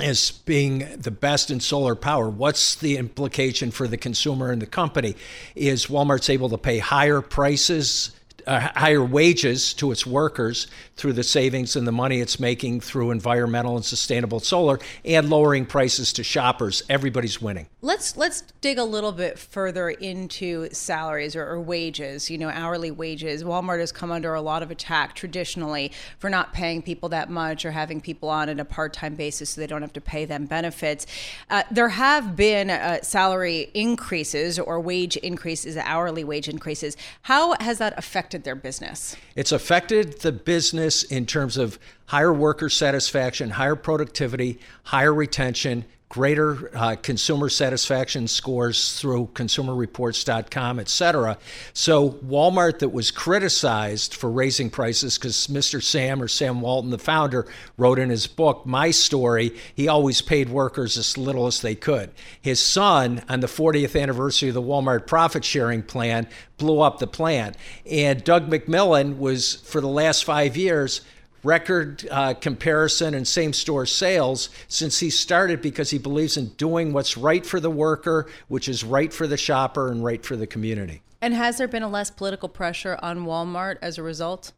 as 0.00 0.30
being 0.30 0.86
the 0.96 1.10
best 1.10 1.50
in 1.50 1.60
solar 1.60 1.94
power. 1.94 2.28
What's 2.28 2.74
the 2.74 2.96
implication 2.96 3.70
for 3.70 3.86
the 3.86 3.96
consumer 3.96 4.50
and 4.50 4.60
the 4.60 4.66
company? 4.66 5.14
Is 5.54 5.86
Walmart's 5.86 6.30
able 6.30 6.48
to 6.50 6.58
pay 6.58 6.78
higher 6.78 7.20
prices 7.20 8.12
uh, 8.46 8.68
higher 8.74 9.04
wages 9.04 9.74
to 9.74 9.90
its 9.90 10.06
workers 10.06 10.66
through 10.96 11.12
the 11.12 11.22
savings 11.22 11.76
and 11.76 11.86
the 11.86 11.92
money 11.92 12.20
it's 12.20 12.40
making 12.40 12.80
through 12.80 13.10
environmental 13.10 13.76
and 13.76 13.84
sustainable 13.84 14.40
solar 14.40 14.78
and 15.04 15.28
lowering 15.28 15.66
prices 15.66 16.12
to 16.12 16.24
shoppers. 16.24 16.82
Everybody's 16.88 17.40
winning. 17.42 17.66
Let's 17.82 18.16
let's 18.16 18.42
dig 18.60 18.78
a 18.78 18.84
little 18.84 19.12
bit 19.12 19.38
further 19.38 19.90
into 19.90 20.68
salaries 20.72 21.36
or, 21.36 21.46
or 21.46 21.60
wages. 21.60 22.30
You 22.30 22.38
know, 22.38 22.48
hourly 22.48 22.90
wages. 22.90 23.44
Walmart 23.44 23.80
has 23.80 23.92
come 23.92 24.10
under 24.10 24.34
a 24.34 24.40
lot 24.40 24.62
of 24.62 24.70
attack 24.70 25.14
traditionally 25.14 25.92
for 26.18 26.30
not 26.30 26.52
paying 26.52 26.82
people 26.82 27.08
that 27.10 27.30
much 27.30 27.64
or 27.64 27.72
having 27.72 28.00
people 28.00 28.28
on 28.28 28.48
at 28.48 28.58
a 28.58 28.64
part-time 28.64 29.14
basis 29.14 29.50
so 29.50 29.60
they 29.60 29.66
don't 29.66 29.82
have 29.82 29.92
to 29.92 30.00
pay 30.00 30.24
them 30.24 30.46
benefits. 30.46 31.06
Uh, 31.50 31.62
there 31.70 31.90
have 31.90 32.36
been 32.36 32.70
uh, 32.70 33.02
salary 33.02 33.70
increases 33.74 34.58
or 34.58 34.80
wage 34.80 35.16
increases, 35.18 35.76
hourly 35.76 36.24
wage 36.24 36.48
increases. 36.48 36.96
How 37.22 37.54
has 37.60 37.78
that 37.78 37.98
affected 38.26 38.42
their 38.42 38.56
business? 38.56 39.14
It's 39.36 39.52
affected 39.52 40.20
the 40.20 40.32
business 40.32 41.04
in 41.04 41.26
terms 41.26 41.56
of 41.56 41.78
higher 42.06 42.32
worker 42.32 42.68
satisfaction, 42.68 43.50
higher 43.50 43.76
productivity, 43.76 44.58
higher 44.82 45.14
retention, 45.14 45.84
greater 46.08 46.70
uh, 46.76 46.94
consumer 46.96 47.48
satisfaction 47.48 48.28
scores 48.28 48.98
through 48.98 49.26
consumerreports.com, 49.34 50.78
et 50.78 50.88
cetera. 50.88 51.36
So, 51.72 52.10
Walmart, 52.10 52.78
that 52.78 52.90
was 52.90 53.10
criticized 53.10 54.14
for 54.14 54.30
raising 54.30 54.70
prices 54.70 55.18
because 55.18 55.48
Mr. 55.48 55.82
Sam 55.82 56.22
or 56.22 56.28
Sam 56.28 56.60
Walton, 56.60 56.90
the 56.90 56.98
founder, 56.98 57.46
wrote 57.76 57.98
in 57.98 58.10
his 58.10 58.28
book, 58.28 58.64
My 58.64 58.92
Story, 58.92 59.56
he 59.74 59.88
always 59.88 60.22
paid 60.22 60.48
workers 60.48 60.96
as 60.96 61.18
little 61.18 61.46
as 61.46 61.60
they 61.60 61.74
could. 61.74 62.10
His 62.40 62.60
son, 62.60 63.24
on 63.28 63.40
the 63.40 63.48
40th 63.48 64.00
anniversary 64.00 64.48
of 64.48 64.54
the 64.54 64.62
Walmart 64.62 65.06
profit 65.06 65.44
sharing 65.44 65.82
plan, 65.82 66.28
blew 66.56 66.80
up 66.80 66.98
the 66.98 67.06
plan. 67.06 67.54
And 67.90 68.22
Doug 68.22 68.48
McMillon 68.48 69.18
was, 69.18 69.56
for 69.56 69.80
the 69.80 69.88
last 69.88 70.24
five 70.24 70.56
years, 70.56 71.00
record 71.46 72.06
uh, 72.10 72.34
comparison 72.34 73.14
and 73.14 73.26
same 73.26 73.52
store 73.52 73.86
sales 73.86 74.50
since 74.68 74.98
he 74.98 75.08
started 75.08 75.62
because 75.62 75.90
he 75.90 75.98
believes 75.98 76.36
in 76.36 76.48
doing 76.56 76.92
what's 76.92 77.16
right 77.16 77.46
for 77.46 77.60
the 77.60 77.70
worker, 77.70 78.26
which 78.48 78.68
is 78.68 78.84
right 78.84 79.12
for 79.12 79.26
the 79.26 79.36
shopper 79.36 79.90
and 79.90 80.04
right 80.04 80.24
for 80.24 80.36
the 80.36 80.46
community. 80.46 81.02
And 81.22 81.32
has 81.32 81.56
there 81.56 81.68
been 81.68 81.82
a 81.82 81.88
less 81.88 82.10
political 82.10 82.48
pressure 82.48 82.98
on 83.00 83.20
Walmart 83.20 83.78
as 83.80 83.96
a 83.96 84.02
result? 84.02 84.52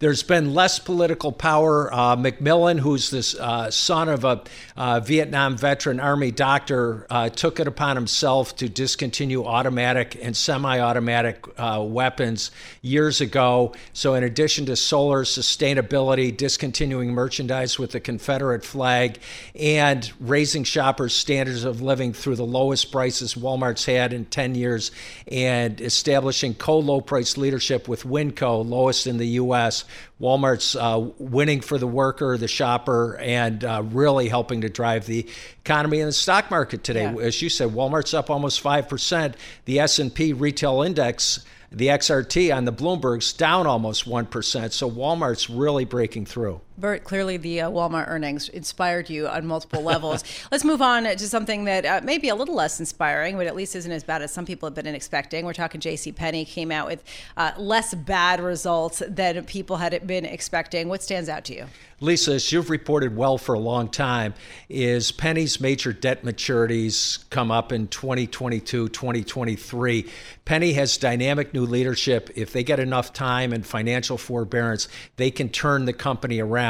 There's 0.00 0.22
been 0.22 0.54
less 0.54 0.78
political 0.78 1.32
power. 1.32 1.92
Uh, 1.92 2.16
McMillon, 2.16 2.78
who's 2.78 3.10
the 3.10 3.42
uh, 3.42 3.70
son 3.70 4.08
of 4.08 4.24
a 4.24 4.42
uh, 4.76 5.00
Vietnam 5.00 5.56
veteran 5.56 5.98
Army 6.00 6.30
doctor, 6.30 7.06
uh, 7.10 7.28
took 7.28 7.58
it 7.58 7.66
upon 7.66 7.96
himself 7.96 8.54
to 8.56 8.68
discontinue 8.68 9.44
automatic 9.44 10.16
and 10.22 10.36
semi 10.36 10.78
automatic 10.78 11.44
uh, 11.58 11.84
weapons 11.84 12.50
years 12.80 13.20
ago. 13.20 13.74
So, 13.92 14.14
in 14.14 14.22
addition 14.22 14.66
to 14.66 14.76
solar 14.76 15.24
sustainability, 15.24 16.36
discontinuing 16.36 17.10
merchandise 17.10 17.78
with 17.78 17.92
the 17.92 18.00
Confederate 18.00 18.64
flag, 18.64 19.18
and 19.54 20.10
raising 20.20 20.64
shoppers' 20.64 21.14
standards 21.14 21.64
of 21.64 21.82
living 21.82 22.12
through 22.12 22.36
the 22.36 22.46
lowest 22.46 22.92
prices 22.92 23.34
Walmart's 23.34 23.84
had 23.84 24.12
in 24.12 24.26
10 24.26 24.54
years, 24.54 24.92
and 25.26 25.80
establishing 25.80 26.54
co 26.54 26.78
low 26.78 27.00
price 27.00 27.36
leadership 27.36 27.88
with 27.88 28.04
Winco, 28.04 28.64
lowest 28.68 29.06
in 29.06 29.18
the 29.18 29.26
U.S. 29.26 29.57
Walmart's 30.20 30.76
uh, 30.76 31.10
winning 31.18 31.60
for 31.60 31.78
the 31.78 31.86
worker, 31.86 32.36
the 32.36 32.48
shopper, 32.48 33.16
and 33.18 33.64
uh, 33.64 33.82
really 33.84 34.28
helping 34.28 34.62
to 34.62 34.68
drive 34.68 35.06
the 35.06 35.26
economy 35.60 36.00
and 36.00 36.08
the 36.08 36.12
stock 36.12 36.50
market 36.50 36.84
today. 36.84 37.04
Yeah. 37.04 37.20
As 37.20 37.40
you 37.42 37.48
said, 37.48 37.70
Walmart's 37.70 38.14
up 38.14 38.30
almost 38.30 38.60
five 38.60 38.88
percent. 38.88 39.36
The 39.64 39.80
S 39.80 39.98
and 39.98 40.14
P 40.14 40.32
retail 40.32 40.82
index 40.82 41.44
the 41.70 41.88
XRT 41.88 42.54
on 42.54 42.64
the 42.64 42.72
Bloomberg's 42.72 43.32
down 43.32 43.66
almost 43.66 44.08
1%. 44.08 44.72
So 44.72 44.90
Walmart's 44.90 45.50
really 45.50 45.84
breaking 45.84 46.26
through. 46.26 46.60
Burt, 46.78 47.02
clearly 47.02 47.36
the 47.36 47.62
uh, 47.62 47.70
Walmart 47.70 48.08
earnings 48.08 48.48
inspired 48.48 49.10
you 49.10 49.26
on 49.26 49.46
multiple 49.46 49.82
levels. 49.82 50.22
Let's 50.52 50.64
move 50.64 50.80
on 50.80 51.04
to 51.04 51.18
something 51.18 51.64
that 51.64 51.84
uh, 51.84 52.00
may 52.04 52.18
be 52.18 52.28
a 52.28 52.34
little 52.36 52.54
less 52.54 52.78
inspiring, 52.78 53.36
but 53.36 53.46
at 53.48 53.56
least 53.56 53.74
isn't 53.74 53.90
as 53.90 54.04
bad 54.04 54.22
as 54.22 54.32
some 54.32 54.46
people 54.46 54.68
have 54.68 54.74
been 54.74 54.86
expecting. 54.86 55.44
We're 55.44 55.54
talking 55.54 55.80
J.C. 55.80 56.12
Penney 56.12 56.44
came 56.44 56.70
out 56.70 56.86
with 56.86 57.02
uh, 57.36 57.52
less 57.58 57.94
bad 57.94 58.40
results 58.40 59.02
than 59.08 59.44
people 59.44 59.78
had 59.78 60.06
been 60.06 60.24
expecting. 60.24 60.88
What 60.88 61.02
stands 61.02 61.28
out 61.28 61.44
to 61.46 61.54
you? 61.54 61.66
Lisa, 62.00 62.34
as 62.34 62.52
you've 62.52 62.70
reported 62.70 63.16
well 63.16 63.38
for 63.38 63.56
a 63.56 63.58
long 63.58 63.88
time, 63.88 64.32
is 64.68 65.10
Penney's 65.10 65.60
major 65.60 65.92
debt 65.92 66.22
maturities 66.22 67.28
come 67.28 67.50
up 67.50 67.72
in 67.72 67.88
2022, 67.88 68.88
2023. 68.88 70.06
Penny 70.44 70.74
has 70.74 70.96
dynamic 70.96 71.52
new 71.52 71.66
leadership, 71.66 72.30
if 72.36 72.52
they 72.52 72.62
get 72.62 72.78
enough 72.78 73.12
time 73.12 73.52
and 73.52 73.66
financial 73.66 74.16
forbearance, 74.16 74.86
they 75.16 75.32
can 75.32 75.48
turn 75.48 75.86
the 75.86 75.92
company 75.92 76.38
around. 76.38 76.67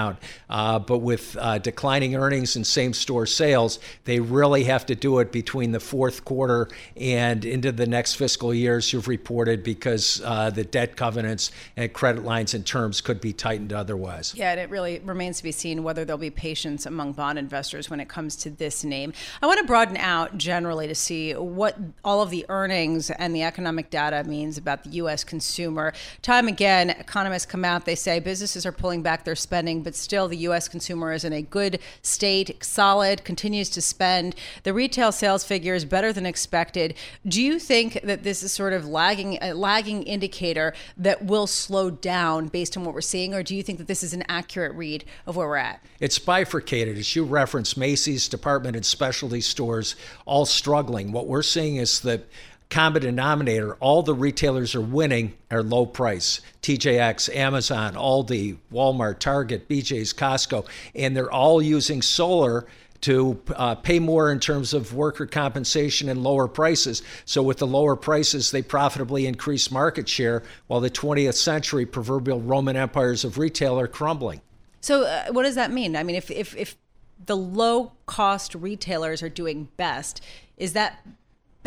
Uh, 0.49 0.79
but 0.79 0.99
with 0.99 1.37
uh, 1.41 1.59
declining 1.59 2.15
earnings 2.15 2.57
and 2.57 2.67
same 2.67 2.93
store 2.93 3.27
sales, 3.27 3.79
they 4.05 4.21
really 4.21 4.65
have 4.65 4.87
to 4.87 4.95
do 4.95 5.19
it 5.19 5.33
between 5.33 5.73
the 5.73 5.81
fourth 5.81 6.25
quarter 6.25 6.69
and 6.97 7.45
into 7.45 7.73
the 7.73 7.87
next 7.87 8.15
fiscal 8.15 8.55
years, 8.55 8.93
you've 8.93 9.09
reported, 9.09 9.63
because 9.63 10.23
uh, 10.25 10.51
the 10.51 10.65
debt 10.65 10.97
covenants 10.97 11.51
and 11.77 11.93
credit 11.93 12.25
lines 12.25 12.55
and 12.55 12.65
terms 12.65 13.01
could 13.01 13.21
be 13.21 13.33
tightened 13.33 13.73
otherwise. 13.73 14.35
Yeah, 14.35 14.53
and 14.53 14.61
it 14.61 14.71
really 14.71 15.01
remains 15.01 15.39
to 15.39 15.43
be 15.43 15.53
seen 15.53 15.83
whether 15.83 16.05
there'll 16.05 16.19
be 16.19 16.31
patience 16.31 16.87
among 16.87 17.13
bond 17.13 17.39
investors 17.39 17.91
when 17.91 18.01
it 18.01 18.09
comes 18.09 18.37
to 18.37 18.51
this 18.51 18.85
name. 18.85 19.13
I 19.43 19.47
want 19.47 19.59
to 19.61 19.67
broaden 19.67 19.97
out 19.97 20.39
generally 20.39 20.87
to 20.89 20.95
see 20.95 21.33
what 21.33 21.77
all 22.05 22.23
of 22.23 22.31
the 22.31 22.47
earnings 22.49 23.11
and 23.11 23.35
the 23.35 23.43
economic 23.43 23.91
data 23.91 24.25
means 24.25 24.59
about 24.59 24.85
the 24.85 24.91
U.S. 24.91 25.25
consumer. 25.25 25.93
Time 26.23 26.49
again, 26.49 26.91
economists 26.91 27.47
come 27.47 27.65
out, 27.65 27.85
they 27.85 27.95
say 27.95 28.21
businesses 28.21 28.67
are 28.67 28.73
pulling 28.73 29.03
back 29.03 29.25
their 29.25 29.37
spending, 29.37 29.83
but 29.89 29.97
still 29.97 30.29
the 30.29 30.37
U.S. 30.37 30.69
consumer 30.69 31.15
is 31.15 31.25
in 31.25 31.33
a 31.33 31.41
good 31.41 31.79
state, 32.03 32.63
solid, 32.63 33.25
continues 33.25 33.71
to 33.71 33.81
spend. 33.81 34.35
The 34.65 34.75
retail 34.75 35.13
sales 35.13 35.45
figure 35.45 35.75
is 35.75 35.87
better 35.87 36.13
than 36.13 36.27
expected. 36.27 36.95
Do 37.27 37.43
you 37.43 37.59
think 37.59 38.03
that 38.03 38.23
this 38.23 38.43
is 38.43 38.53
sort 38.53 38.75
of 38.75 38.87
lagging, 38.87 39.39
a 39.41 39.55
lagging 39.55 40.03
indicator 40.03 40.75
that 40.99 41.25
will 41.25 41.47
slow 41.47 41.89
down 41.89 42.49
based 42.49 42.77
on 42.77 42.85
what 42.85 42.93
we're 42.93 43.01
seeing, 43.01 43.33
or 43.33 43.43
do 43.43 43.57
you 43.57 43.63
think 43.63 43.79
that 43.79 43.87
this 43.87 44.03
is 44.03 44.13
an 44.13 44.25
accurate 44.29 44.75
read 44.75 45.07
of 45.25 45.37
where 45.37 45.49
we're 45.49 45.57
at? 45.57 45.83
It's 46.01 46.19
bifurcated. 46.19 46.99
As 46.99 47.17
you 47.17 47.25
referenced, 47.25 47.79
Macy's, 47.79 48.29
department, 48.29 48.77
and 48.77 48.85
specialty 48.85 49.41
stores 49.41 49.97
all 50.27 50.45
struggling. 50.45 51.13
What 51.13 51.29
we're 51.29 51.41
seeing 51.41 51.77
is 51.77 52.01
that 52.01 52.29
common 52.71 53.03
denominator, 53.03 53.75
all 53.77 54.03
the 54.03 54.15
retailers 54.15 54.75
are 54.75 54.81
winning 54.81 55.35
are 55.51 55.63
low 55.63 55.87
price. 55.87 56.41
TJX, 56.63 57.35
Amazon, 57.35 57.95
Aldi, 57.95 58.59
Walmart, 58.73 59.19
Target, 59.19 59.69
BJ's, 59.69 60.13
Costco, 60.13 60.67
and 60.95 61.17
they're 61.17 61.33
all 61.33 61.63
using 61.63 62.03
solar 62.03 62.67
to 63.01 63.41
uh, 63.55 63.77
pay 63.77 64.01
more 64.01 64.33
in 64.33 64.41
terms 64.41 64.75
of 64.75 64.93
worker 64.93 65.25
compensation 65.25 66.09
and 66.09 66.23
lower 66.23 66.49
prices. 66.49 67.03
So, 67.25 67.43
with 67.43 67.59
the 67.59 67.67
lower 67.67 67.97
prices, 67.97 68.51
they 68.51 68.63
profitably 68.63 69.27
increase 69.27 69.71
market 69.71 70.09
share 70.09 70.43
while 70.67 70.81
the 70.81 70.91
20th 70.91 71.35
century 71.35 71.87
proverbial 71.87 72.41
Roman 72.41 72.77
empires 72.77 73.25
of 73.25 73.39
retail 73.39 73.79
are 73.79 73.87
crumbling. 73.87 74.41
So, 74.81 75.05
uh, 75.05 75.27
what 75.31 75.45
does 75.45 75.55
that 75.55 75.73
mean? 75.73 75.97
I 75.97 76.03
mean, 76.03 76.17
if, 76.17 76.31
if, 76.31 76.57
if 76.57 76.77
the 77.25 77.37
low 77.37 77.93
cost 78.07 78.55
retailers 78.55 79.23
are 79.23 79.29
doing 79.29 79.69
best, 79.77 80.21
is 80.57 80.73
that 80.73 81.07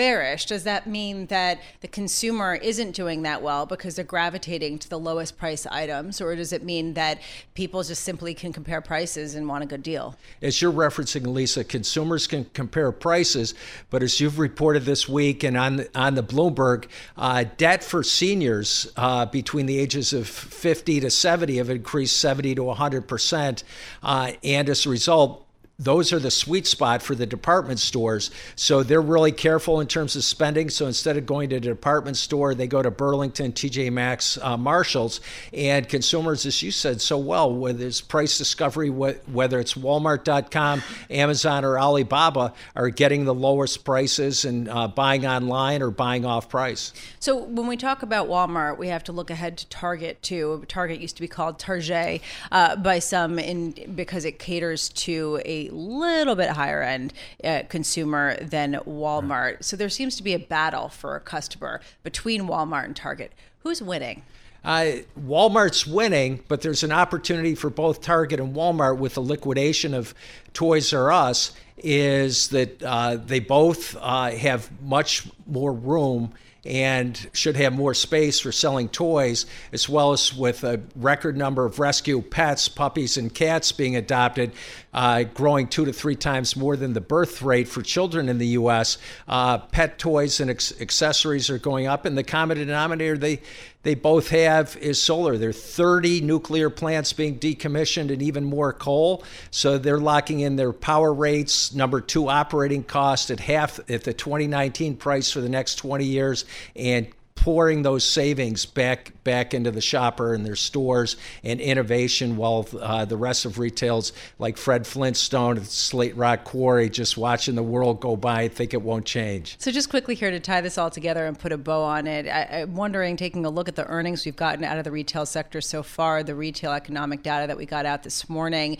bearish, 0.01 0.47
does 0.47 0.63
that 0.63 0.87
mean 0.87 1.27
that 1.27 1.61
the 1.81 1.87
consumer 1.87 2.55
isn't 2.55 2.93
doing 2.95 3.21
that 3.21 3.39
well 3.39 3.67
because 3.67 3.95
they're 3.95 4.03
gravitating 4.03 4.79
to 4.79 4.89
the 4.89 4.97
lowest 4.97 5.37
price 5.37 5.67
items? 5.67 6.19
Or 6.19 6.35
does 6.35 6.51
it 6.51 6.63
mean 6.63 6.95
that 6.95 7.21
people 7.53 7.83
just 7.83 8.01
simply 8.01 8.33
can 8.33 8.51
compare 8.51 8.81
prices 8.81 9.35
and 9.35 9.47
want 9.47 9.63
a 9.63 9.67
good 9.67 9.83
deal? 9.83 10.15
As 10.41 10.59
you're 10.59 10.71
referencing, 10.71 11.27
Lisa, 11.27 11.63
consumers 11.63 12.25
can 12.25 12.45
compare 12.45 12.91
prices, 12.91 13.53
but 13.91 14.01
as 14.01 14.19
you've 14.19 14.39
reported 14.39 14.85
this 14.85 15.07
week 15.07 15.43
and 15.43 15.55
on 15.55 15.75
the, 15.75 15.89
on 15.93 16.15
the 16.15 16.23
Bloomberg, 16.23 16.87
uh, 17.15 17.45
debt 17.57 17.83
for 17.83 18.01
seniors 18.01 18.91
uh, 18.97 19.27
between 19.27 19.67
the 19.67 19.77
ages 19.77 20.13
of 20.13 20.27
50 20.27 21.01
to 21.01 21.11
70 21.11 21.57
have 21.57 21.69
increased 21.69 22.17
70 22.17 22.55
to 22.55 22.63
100 22.63 23.07
percent, 23.07 23.63
uh, 24.01 24.31
and 24.43 24.67
as 24.67 24.87
a 24.87 24.89
result, 24.89 25.45
those 25.81 26.13
are 26.13 26.19
the 26.19 26.29
sweet 26.29 26.67
spot 26.67 27.01
for 27.01 27.15
the 27.15 27.25
department 27.25 27.79
stores. 27.79 28.29
So 28.55 28.83
they're 28.83 29.01
really 29.01 29.31
careful 29.31 29.79
in 29.79 29.87
terms 29.87 30.15
of 30.15 30.23
spending. 30.23 30.69
So 30.69 30.85
instead 30.85 31.17
of 31.17 31.25
going 31.25 31.49
to 31.49 31.55
a 31.55 31.59
department 31.59 32.17
store, 32.17 32.53
they 32.53 32.67
go 32.67 32.83
to 32.83 32.91
Burlington, 32.91 33.51
TJ 33.51 33.91
Maxx, 33.91 34.37
uh, 34.41 34.57
Marshalls, 34.57 35.21
and 35.51 35.89
consumers, 35.89 36.45
as 36.45 36.61
you 36.61 36.69
said 36.71 37.01
so 37.01 37.17
well, 37.17 37.51
whether 37.51 37.85
it's 37.85 37.99
price 37.99 38.37
discovery, 38.37 38.89
whether 38.89 39.59
it's 39.59 39.73
Walmart.com, 39.73 40.83
Amazon, 41.09 41.65
or 41.65 41.79
Alibaba, 41.79 42.53
are 42.75 42.89
getting 42.89 43.25
the 43.25 43.33
lowest 43.33 43.83
prices 43.83 44.45
and 44.45 44.69
uh, 44.69 44.87
buying 44.87 45.25
online 45.25 45.81
or 45.81 45.89
buying 45.89 46.25
off 46.25 46.47
price. 46.47 46.93
So 47.19 47.37
when 47.37 47.65
we 47.65 47.75
talk 47.75 48.03
about 48.03 48.27
Walmart, 48.27 48.77
we 48.77 48.89
have 48.89 49.03
to 49.05 49.11
look 49.11 49.31
ahead 49.31 49.57
to 49.57 49.67
Target 49.69 50.21
too. 50.21 50.63
Target 50.67 50.99
used 50.99 51.15
to 51.15 51.21
be 51.21 51.27
called 51.27 51.57
Target 51.57 52.21
uh, 52.51 52.75
by 52.75 52.99
some 52.99 53.39
in 53.39 53.71
because 53.95 54.25
it 54.25 54.37
caters 54.37 54.89
to 54.89 55.41
a 55.43 55.70
little 55.71 56.35
bit 56.35 56.49
higher 56.49 56.81
end 56.81 57.13
uh, 57.43 57.63
consumer 57.69 58.37
than 58.41 58.73
Walmart. 58.87 59.63
So 59.63 59.75
there 59.75 59.89
seems 59.89 60.15
to 60.17 60.23
be 60.23 60.33
a 60.33 60.39
battle 60.39 60.89
for 60.89 61.15
a 61.15 61.19
customer 61.19 61.81
between 62.03 62.43
Walmart 62.43 62.85
and 62.85 62.95
Target. 62.95 63.31
Who's 63.59 63.81
winning? 63.81 64.23
Uh, 64.63 64.97
Walmart's 65.19 65.87
winning, 65.87 66.43
but 66.47 66.61
there's 66.61 66.83
an 66.83 66.91
opportunity 66.91 67.55
for 67.55 67.69
both 67.69 68.01
Target 68.01 68.39
and 68.39 68.55
Walmart 68.55 68.97
with 68.97 69.15
the 69.15 69.21
liquidation 69.21 69.93
of 69.93 70.13
Toys 70.53 70.93
R 70.93 71.11
Us. 71.11 71.53
Is 71.83 72.49
that 72.49 72.83
uh, 72.83 73.15
they 73.15 73.39
both 73.39 73.95
uh, 73.99 74.29
have 74.29 74.69
much 74.83 75.27
more 75.47 75.73
room 75.73 76.31
and 76.63 77.27
should 77.33 77.55
have 77.55 77.73
more 77.73 77.95
space 77.95 78.39
for 78.39 78.51
selling 78.51 78.87
toys, 78.87 79.47
as 79.71 79.89
well 79.89 80.11
as 80.11 80.31
with 80.31 80.63
a 80.63 80.79
record 80.95 81.35
number 81.35 81.65
of 81.65 81.79
rescue 81.79 82.21
pets, 82.21 82.69
puppies, 82.69 83.17
and 83.17 83.33
cats 83.33 83.71
being 83.71 83.95
adopted, 83.95 84.51
uh, 84.93 85.23
growing 85.23 85.67
two 85.67 85.85
to 85.85 85.93
three 85.93 86.15
times 86.15 86.55
more 86.55 86.75
than 86.75 86.93
the 86.93 87.01
birth 87.01 87.41
rate 87.41 87.67
for 87.67 87.81
children 87.81 88.29
in 88.29 88.37
the 88.37 88.47
U.S. 88.47 88.97
Uh, 89.27 89.57
pet 89.57 89.97
toys 89.97 90.39
and 90.39 90.49
ex- 90.49 90.79
accessories 90.81 91.49
are 91.49 91.57
going 91.57 91.87
up, 91.87 92.05
and 92.05 92.17
the 92.17 92.23
common 92.23 92.57
denominator 92.57 93.17
they 93.17 93.41
they 93.83 93.95
both 93.95 94.29
have 94.29 94.77
is 94.77 95.01
solar. 95.01 95.37
There 95.37 95.49
are 95.49 95.53
30 95.53 96.21
nuclear 96.21 96.69
plants 96.69 97.13
being 97.13 97.39
decommissioned 97.39 98.11
and 98.11 98.21
even 98.21 98.43
more 98.43 98.73
coal. 98.73 99.23
So 99.49 99.79
they're 99.79 99.99
locking 99.99 100.41
in 100.41 100.55
their 100.55 100.71
power 100.71 101.11
rates, 101.11 101.73
number 101.73 101.99
two 101.99 102.29
operating 102.29 102.83
cost 102.83 103.31
at 103.31 103.39
half 103.39 103.79
at 103.89 104.03
the 104.03 104.13
2019 104.13 104.97
price 104.97 105.31
for 105.31 105.41
the 105.41 105.49
next 105.49 105.75
20 105.75 106.05
years, 106.05 106.45
and 106.75 107.07
pouring 107.41 107.81
those 107.81 108.03
savings 108.03 108.67
back 108.67 109.11
back 109.23 109.55
into 109.55 109.71
the 109.71 109.81
shopper 109.81 110.35
and 110.35 110.45
their 110.45 110.55
stores 110.55 111.17
and 111.43 111.59
innovation 111.59 112.37
while 112.37 112.67
uh, 112.79 113.03
the 113.03 113.17
rest 113.17 113.45
of 113.45 113.57
retail's 113.57 114.13
like 114.37 114.57
Fred 114.57 114.85
Flintstone 114.85 115.57
at 115.57 115.65
Slate 115.65 116.15
Rock 116.15 116.43
Quarry 116.43 116.87
just 116.87 117.17
watching 117.17 117.55
the 117.55 117.63
world 117.63 117.99
go 117.99 118.15
by 118.15 118.43
and 118.43 118.53
think 118.53 118.75
it 118.75 118.81
won't 118.83 119.05
change. 119.05 119.55
So 119.57 119.71
just 119.71 119.89
quickly 119.89 120.13
here 120.13 120.29
to 120.29 120.39
tie 120.39 120.61
this 120.61 120.77
all 120.77 120.91
together 120.91 121.25
and 121.25 121.37
put 121.37 121.51
a 121.51 121.57
bow 121.57 121.81
on 121.81 122.05
it, 122.05 122.27
I, 122.27 122.61
I'm 122.61 122.75
wondering, 122.75 123.17
taking 123.17 123.43
a 123.43 123.49
look 123.49 123.67
at 123.67 123.75
the 123.75 123.87
earnings 123.87 124.23
we've 124.23 124.35
gotten 124.35 124.63
out 124.63 124.77
of 124.77 124.83
the 124.83 124.91
retail 124.91 125.25
sector 125.25 125.61
so 125.61 125.81
far, 125.81 126.21
the 126.21 126.35
retail 126.35 126.73
economic 126.73 127.23
data 127.23 127.47
that 127.47 127.57
we 127.57 127.65
got 127.65 127.87
out 127.87 128.03
this 128.03 128.29
morning, 128.29 128.77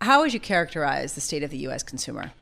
how 0.00 0.22
would 0.22 0.34
you 0.34 0.40
characterize 0.40 1.12
the 1.12 1.20
state 1.20 1.44
of 1.44 1.50
the 1.50 1.58
U.S. 1.58 1.84
consumer? 1.84 2.32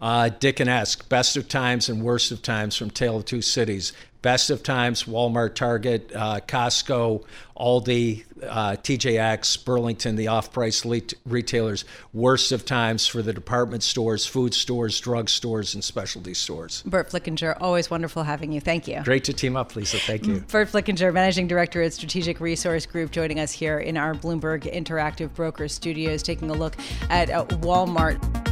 Uh, 0.00 0.30
Dickens-esque, 0.30 1.08
best 1.08 1.36
of 1.36 1.46
times 1.46 1.88
and 1.88 2.02
worst 2.02 2.32
of 2.32 2.40
times 2.40 2.76
from 2.76 2.90
Tale 2.90 3.18
of 3.18 3.24
Two 3.26 3.42
Cities 3.42 3.92
best 4.22 4.50
of 4.50 4.62
times 4.62 5.04
Walmart, 5.04 5.54
Target, 5.54 6.12
uh, 6.14 6.40
Costco, 6.46 7.24
Aldi, 7.56 8.24
uh, 8.42 8.76
TJX, 8.76 9.64
Burlington, 9.64 10.16
the 10.16 10.28
off 10.28 10.52
price 10.52 10.84
le- 10.84 11.00
retailers. 11.26 11.84
Worst 12.12 12.52
of 12.52 12.64
times 12.64 13.06
for 13.06 13.22
the 13.22 13.32
department 13.32 13.82
stores, 13.82 14.26
food 14.26 14.54
stores, 14.54 14.98
drug 15.00 15.28
stores, 15.28 15.74
and 15.74 15.84
specialty 15.84 16.34
stores. 16.34 16.82
Burt 16.86 17.10
Flickinger, 17.10 17.56
always 17.60 17.90
wonderful 17.90 18.22
having 18.22 18.52
you. 18.52 18.60
Thank 18.60 18.88
you. 18.88 19.02
Great 19.04 19.24
to 19.24 19.32
team 19.32 19.56
up, 19.56 19.76
Lisa. 19.76 19.98
Thank 19.98 20.26
you. 20.26 20.40
Burt 20.40 20.68
Flickinger, 20.68 21.12
Managing 21.12 21.46
Director 21.46 21.82
at 21.82 21.92
Strategic 21.92 22.40
Resource 22.40 22.86
Group, 22.86 23.10
joining 23.10 23.40
us 23.40 23.52
here 23.52 23.78
in 23.78 23.96
our 23.96 24.14
Bloomberg 24.14 24.72
Interactive 24.72 25.34
Brokers 25.34 25.74
studios, 25.74 26.22
taking 26.22 26.50
a 26.50 26.54
look 26.54 26.76
at 27.10 27.30
uh, 27.30 27.44
Walmart. 27.46 28.49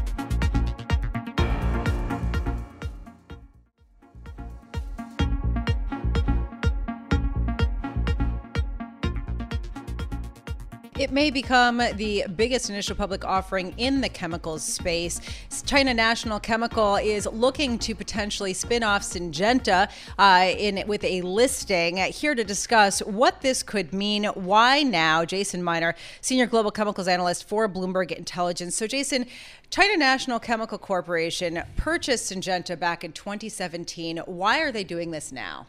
May 11.18 11.30
become 11.30 11.82
the 11.96 12.24
biggest 12.36 12.70
initial 12.70 12.94
public 12.94 13.24
offering 13.24 13.74
in 13.76 14.00
the 14.00 14.08
chemicals 14.08 14.62
space. 14.62 15.20
China 15.66 15.92
National 15.92 16.38
Chemical 16.38 16.94
is 16.94 17.26
looking 17.32 17.76
to 17.76 17.92
potentially 17.92 18.54
spin 18.54 18.84
off 18.84 19.02
Syngenta 19.02 19.90
uh, 20.16 20.54
in 20.56 20.86
with 20.86 21.02
a 21.02 21.22
listing. 21.22 21.96
Here 21.96 22.36
to 22.36 22.44
discuss 22.44 23.00
what 23.00 23.40
this 23.40 23.64
could 23.64 23.92
mean, 23.92 24.26
why 24.26 24.84
now, 24.84 25.24
Jason 25.24 25.60
Miner, 25.60 25.96
Senior 26.20 26.46
Global 26.46 26.70
Chemicals 26.70 27.08
Analyst 27.08 27.48
for 27.48 27.68
Bloomberg 27.68 28.12
Intelligence. 28.12 28.76
So, 28.76 28.86
Jason, 28.86 29.26
China 29.70 29.96
National 29.96 30.38
Chemical 30.38 30.78
Corporation 30.78 31.64
purchased 31.76 32.32
Syngenta 32.32 32.78
back 32.78 33.02
in 33.02 33.10
2017. 33.10 34.18
Why 34.18 34.60
are 34.60 34.70
they 34.70 34.84
doing 34.84 35.10
this 35.10 35.32
now? 35.32 35.66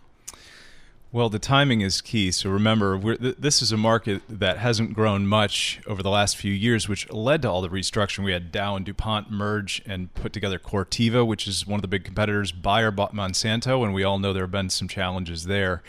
Well, 1.12 1.30
the 1.30 1.40
timing 1.40 1.82
is 1.82 2.02
key. 2.02 2.30
So 2.30 2.52
remember, 2.52 3.16
th- 3.16 3.38
this 3.40 3.64
is 3.64 3.72
a 3.72 3.78
market 3.78 4.22
that 4.30 4.60
hasn't 4.60 4.94
grown 4.94 5.26
much 5.26 5.82
over 5.88 6.04
the 6.04 6.10
last 6.12 6.38
few 6.38 6.54
years, 6.54 6.88
which 6.88 7.12
led 7.12 7.42
to 7.42 7.50
all 7.50 7.62
the 7.62 7.70
restructuring. 7.70 8.26
We 8.26 8.32
had 8.32 8.52
Dow 8.52 8.76
and 8.76 8.86
DuPont 8.86 9.32
merge 9.32 9.82
and 9.88 10.14
put 10.14 10.34
together 10.34 10.60
Corteva, 10.60 11.26
which 11.26 11.48
is 11.48 11.66
one 11.66 11.80
of 11.80 11.82
the 11.82 11.88
big 11.88 12.04
competitors. 12.04 12.52
Bayer 12.52 12.92
bought 12.92 13.16
Monsanto, 13.16 13.84
and 13.84 13.92
we 13.92 14.04
all 14.04 14.20
know 14.20 14.34
there 14.34 14.44
have 14.44 14.52
been 14.52 14.70
some 14.70 14.88
challenges 14.88 15.46
there. 15.46 15.82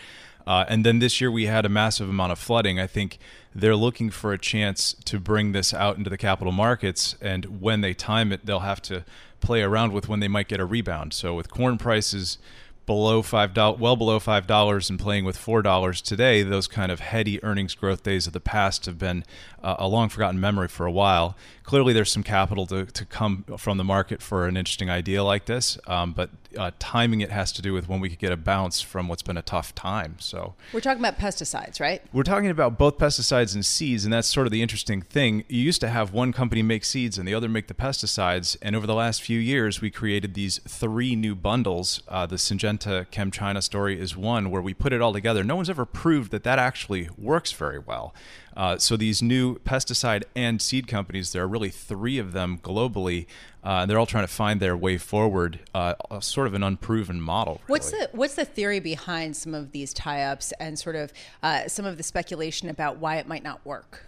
Uh, 0.47 0.65
and 0.69 0.87
then 0.87 1.01
this 1.01 1.21
year 1.21 1.31
we 1.31 1.45
had 1.45 1.67
a 1.67 1.69
massive 1.69 2.09
amount 2.09 2.33
of 2.33 2.39
flooding. 2.39 2.81
I 2.81 2.87
think 2.87 3.19
they're 3.55 3.77
looking 3.77 4.09
for 4.09 4.33
a 4.33 4.39
chance 4.39 4.95
to 5.05 5.21
bring 5.21 5.53
this 5.53 5.75
out 5.75 5.99
into 5.99 6.09
the 6.09 6.17
capital 6.17 6.53
markets. 6.53 7.15
And 7.21 7.61
when 7.61 7.83
they 7.83 7.93
time 7.93 8.33
it, 8.33 8.47
they'll 8.47 8.61
have 8.61 8.81
to 8.83 9.05
play 9.43 9.61
around 9.61 9.93
with 9.93 10.09
when 10.09 10.21
they 10.21 10.29
might 10.29 10.49
get 10.49 10.61
a 10.61 10.65
rebound. 10.65 11.13
So 11.13 11.35
with 11.35 11.51
corn 11.51 11.77
prices 11.77 12.39
below 12.91 13.23
five 13.23 13.55
dollars, 13.55 13.79
well 13.79 13.95
below 13.95 14.19
five 14.19 14.49
dollars, 14.49 14.91
and 14.91 14.99
playing 14.99 15.25
with 15.25 15.37
four 15.37 15.63
dollars 15.63 16.03
today, 16.03 16.43
those 16.43 16.67
kind 16.67 16.91
of 16.91 16.99
heady 16.99 17.43
earnings 17.45 17.77
growth 17.77 18.03
days 18.03 18.27
of 18.27 18.33
the 18.33 18.41
past 18.41 18.85
have 18.87 18.99
been 18.99 19.23
uh, 19.63 19.77
a 19.79 19.87
long 19.87 20.09
forgotten 20.09 20.41
memory 20.41 20.67
for 20.67 20.87
a 20.87 20.91
while. 20.91 21.37
Clearly, 21.63 21.93
there's 21.93 22.11
some 22.11 22.25
capital 22.25 22.67
to, 22.67 22.87
to 22.87 23.05
come 23.05 23.45
from 23.57 23.79
the 23.79 23.85
market 23.85 24.21
for 24.21 24.49
an 24.49 24.57
interesting 24.57 24.91
idea 24.91 25.23
like 25.23 25.45
this, 25.45 25.79
um, 25.87 26.13
but 26.13 26.31
uh, 26.59 26.73
timing 26.81 27.21
it 27.21 27.31
has 27.31 27.53
to 27.53 27.63
do 27.63 27.73
with 27.73 27.89
when 27.89 28.01
we 28.01 28.09
could 28.09 28.19
get 28.19 28.33
a 28.33 28.37
bounce 28.37 28.81
from 28.81 29.07
what's 29.07 29.23
been 29.23 29.37
a 29.37 29.43
tough 29.43 29.73
time. 29.77 30.17
So 30.19 30.55
we're 30.73 30.81
talking 30.81 30.99
about 31.01 31.17
pesticides, 31.17 31.81
right? 31.81 32.03
We're 32.13 32.25
talking 32.25 32.51
about 32.51 32.77
both 32.77 32.99
pesticides 32.99 33.55
and 33.55 33.65
seeds, 33.65 34.05
and 34.05 34.13
that's 34.13 34.27
sort 34.27 34.49
of 34.49 34.51
the 34.51 34.63
interesting 34.63 35.01
thing. 35.01 35.45
You 35.47 35.61
used 35.61 35.81
to 35.83 35.89
have 35.89 36.13
one 36.13 36.33
company 36.33 36.63
make 36.65 36.85
seeds 36.85 37.19
and 37.19 37.29
the 37.29 37.35
other 37.35 37.49
make 37.49 37.69
the 37.69 37.75
pesticides, 37.75 38.57
and 38.61 38.75
over 38.75 38.89
the 38.89 38.97
last 38.97 39.23
few 39.23 39.39
years, 39.39 39.81
we 39.81 39.91
created 39.91 40.35
these 40.35 40.59
three 40.67 41.15
new 41.15 41.37
bundles. 41.37 42.03
Uh, 42.09 42.27
the 42.27 42.35
Syngenta 42.35 42.80
ChemChina 42.89 43.63
story 43.63 44.01
is 44.01 44.17
one 44.17 44.51
where 44.51 44.63
we 44.63 44.75
put 44.75 44.93
it 44.93 45.01
all 45.01 45.13
together. 45.13 45.45
No 45.45 45.57
one's 45.57 45.71
ever 45.71 45.85
proved 45.85 46.31
that 46.33 46.45
that 46.45 46.59
actually 46.59 47.09
works 47.19 47.53
very 47.53 47.79
well. 47.79 48.15
Uh, 48.57 48.79
so 48.79 48.97
these 48.97 49.23
new 49.23 49.59
pesticide 49.61 50.25
and 50.35 50.61
seed 50.61 50.89
companies, 50.89 51.33
there 51.33 51.43
are 51.43 51.49
really 51.49 51.71
three 51.71 52.19
of 52.19 52.33
them 52.33 52.59
globally, 52.59 53.27
uh, 53.65 53.81
and 53.81 53.91
they're 53.91 53.99
all 53.99 54.07
trying 54.07 54.27
to 54.27 54.33
find 54.33 54.61
their 54.61 54.77
way 54.77 54.99
forward. 54.99 55.61
Uh, 55.75 55.95
sort 56.21 56.47
of 56.47 56.55
an 56.55 56.63
unproven 56.63 57.21
model. 57.21 57.55
Really. 57.55 57.65
What's 57.69 57.91
the 57.91 58.09
What's 58.13 58.35
the 58.35 58.45
theory 58.45 58.81
behind 58.81 59.37
some 59.37 59.55
of 59.55 59.73
these 59.73 59.93
tie-ups 59.93 60.53
and 60.59 60.79
sort 60.79 60.97
of 60.97 61.13
uh, 61.43 61.69
some 61.69 61.85
of 61.85 61.97
the 61.97 62.03
speculation 62.03 62.69
about 62.69 62.97
why 62.97 63.17
it 63.17 63.29
might 63.29 63.45
not 63.45 63.65
work? 63.65 64.07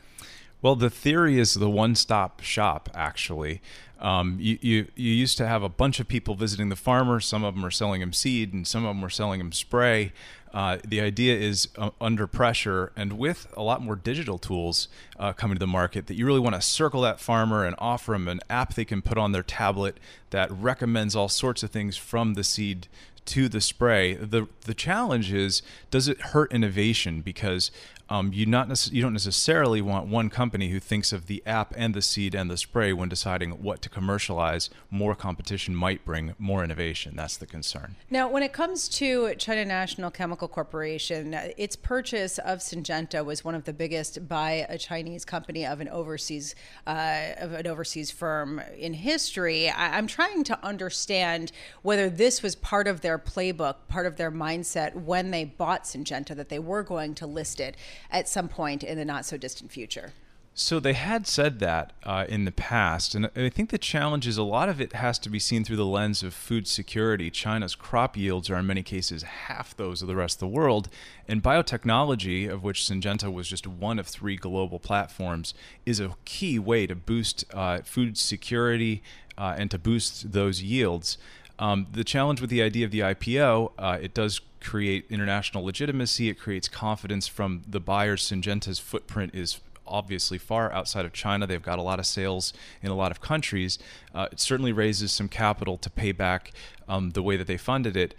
Well, 0.60 0.76
the 0.76 0.90
theory 0.90 1.40
is 1.40 1.54
the 1.54 1.68
one-stop 1.68 2.40
shop. 2.40 2.88
Actually, 2.94 3.60
um, 4.02 4.36
you, 4.40 4.58
you 4.60 4.88
you 4.96 5.12
used 5.12 5.38
to 5.38 5.46
have 5.46 5.62
a 5.62 5.68
bunch 5.68 6.00
of 6.00 6.08
people 6.08 6.34
visiting 6.34 6.68
the 6.68 6.76
farmer. 6.76 7.20
Some 7.20 7.44
of 7.44 7.54
them 7.54 7.64
are 7.64 7.70
selling 7.70 8.02
him 8.02 8.12
seed, 8.12 8.52
and 8.52 8.66
some 8.66 8.84
of 8.84 8.94
them 8.94 9.04
are 9.04 9.10
selling 9.10 9.40
him 9.40 9.52
spray. 9.52 10.12
Uh, 10.52 10.76
the 10.86 11.00
idea 11.00 11.34
is 11.34 11.68
uh, 11.78 11.88
under 11.98 12.26
pressure 12.26 12.92
and 12.94 13.14
with 13.14 13.46
a 13.56 13.62
lot 13.62 13.80
more 13.80 13.96
digital 13.96 14.36
tools 14.36 14.86
uh, 15.18 15.32
coming 15.32 15.54
to 15.54 15.58
the 15.58 15.66
market 15.66 16.08
that 16.08 16.14
you 16.14 16.26
really 16.26 16.40
want 16.40 16.54
to 16.54 16.60
circle 16.60 17.00
that 17.00 17.18
farmer 17.18 17.64
and 17.64 17.74
offer 17.78 18.12
them 18.12 18.28
an 18.28 18.38
app 18.50 18.74
they 18.74 18.84
can 18.84 19.00
put 19.00 19.16
on 19.16 19.32
their 19.32 19.42
tablet 19.42 19.96
that 20.28 20.50
recommends 20.52 21.16
all 21.16 21.30
sorts 21.30 21.62
of 21.62 21.70
things 21.70 21.96
from 21.96 22.34
the 22.34 22.44
seed 22.44 22.86
to 23.24 23.48
the 23.48 23.60
spray. 23.60 24.14
The 24.14 24.48
the 24.62 24.74
challenge 24.74 25.32
is 25.32 25.62
does 25.90 26.08
it 26.08 26.20
hurt 26.20 26.52
innovation 26.52 27.22
because 27.22 27.70
um, 28.12 28.30
you 28.34 28.44
not 28.44 28.68
nece- 28.68 28.92
you 28.92 29.00
don't 29.00 29.14
necessarily 29.14 29.80
want 29.80 30.06
one 30.06 30.28
company 30.28 30.68
who 30.68 30.78
thinks 30.78 31.14
of 31.14 31.28
the 31.28 31.42
app 31.46 31.72
and 31.78 31.94
the 31.94 32.02
seed 32.02 32.34
and 32.34 32.50
the 32.50 32.58
spray 32.58 32.92
when 32.92 33.08
deciding 33.08 33.52
what 33.62 33.80
to 33.80 33.88
commercialize. 33.88 34.68
More 34.90 35.14
competition 35.14 35.74
might 35.74 36.04
bring 36.04 36.34
more 36.38 36.62
innovation. 36.62 37.14
That's 37.16 37.38
the 37.38 37.46
concern. 37.46 37.96
Now, 38.10 38.28
when 38.28 38.42
it 38.42 38.52
comes 38.52 38.86
to 39.00 39.34
China 39.36 39.64
National 39.64 40.10
Chemical 40.10 40.46
Corporation, 40.46 41.32
its 41.56 41.74
purchase 41.74 42.36
of 42.36 42.58
Syngenta 42.58 43.24
was 43.24 43.46
one 43.46 43.54
of 43.54 43.64
the 43.64 43.72
biggest 43.72 44.28
by 44.28 44.66
a 44.68 44.76
Chinese 44.76 45.24
company 45.24 45.64
of 45.64 45.80
an 45.80 45.88
overseas 45.88 46.54
uh, 46.86 47.28
of 47.38 47.52
an 47.54 47.66
overseas 47.66 48.10
firm 48.10 48.60
in 48.76 48.92
history. 48.92 49.70
I- 49.70 49.96
I'm 49.96 50.06
trying 50.06 50.44
to 50.44 50.62
understand 50.62 51.50
whether 51.80 52.10
this 52.10 52.42
was 52.42 52.56
part 52.56 52.86
of 52.86 53.00
their 53.00 53.18
playbook, 53.18 53.76
part 53.88 54.04
of 54.04 54.16
their 54.16 54.30
mindset 54.30 54.94
when 54.96 55.30
they 55.30 55.46
bought 55.46 55.84
Syngenta 55.84 56.36
that 56.36 56.50
they 56.50 56.58
were 56.58 56.82
going 56.82 57.14
to 57.14 57.26
list 57.26 57.58
it 57.58 57.74
at 58.10 58.28
some 58.28 58.48
point 58.48 58.82
in 58.82 58.98
the 58.98 59.04
not 59.04 59.24
so 59.24 59.36
distant 59.36 59.70
future. 59.70 60.12
So 60.54 60.78
they 60.78 60.92
had 60.92 61.26
said 61.26 61.60
that 61.60 61.94
uh, 62.04 62.26
in 62.28 62.44
the 62.44 62.52
past, 62.52 63.14
and 63.14 63.30
I 63.34 63.48
think 63.48 63.70
the 63.70 63.78
challenge 63.78 64.26
is 64.26 64.36
a 64.36 64.42
lot 64.42 64.68
of 64.68 64.82
it 64.82 64.92
has 64.92 65.18
to 65.20 65.30
be 65.30 65.38
seen 65.38 65.64
through 65.64 65.76
the 65.76 65.86
lens 65.86 66.22
of 66.22 66.34
food 66.34 66.68
security. 66.68 67.30
China's 67.30 67.74
crop 67.74 68.18
yields 68.18 68.50
are 68.50 68.56
in 68.56 68.66
many 68.66 68.82
cases 68.82 69.22
half 69.22 69.74
those 69.74 70.02
of 70.02 70.08
the 70.08 70.16
rest 70.16 70.36
of 70.36 70.40
the 70.40 70.54
world, 70.54 70.90
and 71.26 71.42
biotechnology, 71.42 72.50
of 72.50 72.62
which 72.62 72.82
Syngenta 72.82 73.32
was 73.32 73.48
just 73.48 73.66
one 73.66 73.98
of 73.98 74.06
three 74.06 74.36
global 74.36 74.78
platforms, 74.78 75.54
is 75.86 76.00
a 76.00 76.14
key 76.26 76.58
way 76.58 76.86
to 76.86 76.94
boost 76.94 77.46
uh, 77.54 77.78
food 77.82 78.18
security 78.18 79.02
uh, 79.38 79.54
and 79.56 79.70
to 79.70 79.78
boost 79.78 80.32
those 80.32 80.60
yields. 80.60 81.16
Um, 81.58 81.86
the 81.92 82.04
challenge 82.04 82.40
with 82.40 82.50
the 82.50 82.62
idea 82.62 82.84
of 82.84 82.90
the 82.90 83.00
IPO, 83.00 83.72
uh, 83.78 83.98
it 84.00 84.14
does 84.14 84.40
create 84.60 85.04
international 85.10 85.64
legitimacy. 85.64 86.28
It 86.28 86.34
creates 86.34 86.68
confidence 86.68 87.28
from 87.28 87.62
the 87.68 87.80
buyers. 87.80 88.28
Syngenta's 88.28 88.78
footprint 88.78 89.34
is 89.34 89.60
obviously 89.86 90.38
far 90.38 90.72
outside 90.72 91.04
of 91.04 91.12
China. 91.12 91.46
They've 91.46 91.62
got 91.62 91.78
a 91.78 91.82
lot 91.82 91.98
of 91.98 92.06
sales 92.06 92.52
in 92.82 92.90
a 92.90 92.94
lot 92.94 93.10
of 93.10 93.20
countries. 93.20 93.78
Uh, 94.14 94.28
it 94.32 94.40
certainly 94.40 94.72
raises 94.72 95.12
some 95.12 95.28
capital 95.28 95.76
to 95.78 95.90
pay 95.90 96.12
back 96.12 96.52
um, 96.88 97.10
the 97.10 97.22
way 97.22 97.36
that 97.36 97.46
they 97.46 97.56
funded 97.56 97.96
it. 97.96 98.14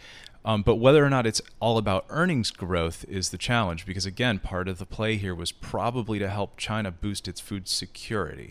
Um, 0.45 0.61
but 0.61 0.75
whether 0.75 1.05
or 1.05 1.09
not 1.09 1.25
it's 1.25 1.41
all 1.61 1.77
about 1.77 2.05
earnings 2.09 2.51
growth 2.51 3.05
is 3.07 3.29
the 3.29 3.37
challenge 3.37 3.85
because, 3.85 4.05
again, 4.05 4.39
part 4.39 4.67
of 4.67 4.77
the 4.77 4.85
play 4.85 5.15
here 5.15 5.33
was 5.33 5.53
probably 5.53 6.19
to 6.19 6.27
help 6.27 6.57
China 6.57 6.91
boost 6.91 7.29
its 7.29 7.39
food 7.39 7.67
security. 7.69 8.41